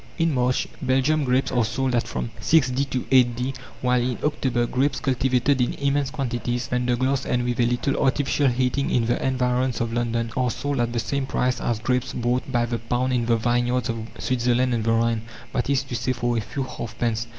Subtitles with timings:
[0.17, 2.89] In March, Belgium grapes are sold at from 6d.
[2.89, 7.67] to 8d., while in October, grapes cultivated in immense quantities under glass, and with a
[7.67, 11.77] little artificial heating in the environs of London are sold at the same price as
[11.77, 15.21] grapes bought by the pound in the vineyards of Switzerland and the Rhine,
[15.53, 17.27] that is to say, for a few halfpence.